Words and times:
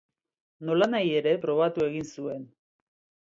Nolanahi 0.69 1.11
ere, 1.19 1.33
probatu 1.45 1.85
egin 1.89 2.09
zuten. 2.15 2.49